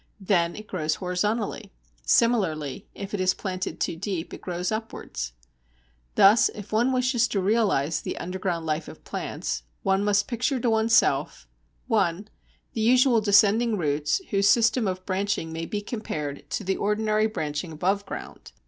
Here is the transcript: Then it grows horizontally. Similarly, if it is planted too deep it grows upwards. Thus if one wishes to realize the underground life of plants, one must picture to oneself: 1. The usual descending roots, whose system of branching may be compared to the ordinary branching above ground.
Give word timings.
Then 0.19 0.55
it 0.55 0.65
grows 0.65 0.95
horizontally. 0.95 1.71
Similarly, 2.03 2.87
if 2.95 3.13
it 3.13 3.19
is 3.21 3.35
planted 3.35 3.79
too 3.79 3.95
deep 3.95 4.33
it 4.33 4.41
grows 4.41 4.71
upwards. 4.71 5.33
Thus 6.15 6.49
if 6.55 6.71
one 6.71 6.91
wishes 6.91 7.27
to 7.27 7.39
realize 7.39 8.01
the 8.01 8.17
underground 8.17 8.65
life 8.65 8.87
of 8.87 9.03
plants, 9.03 9.61
one 9.83 10.03
must 10.03 10.27
picture 10.27 10.59
to 10.59 10.71
oneself: 10.71 11.47
1. 11.85 12.29
The 12.73 12.81
usual 12.81 13.21
descending 13.21 13.77
roots, 13.77 14.21
whose 14.31 14.49
system 14.49 14.87
of 14.87 15.05
branching 15.05 15.53
may 15.53 15.67
be 15.67 15.81
compared 15.81 16.49
to 16.49 16.63
the 16.63 16.77
ordinary 16.77 17.27
branching 17.27 17.71
above 17.71 18.03
ground. 18.07 18.53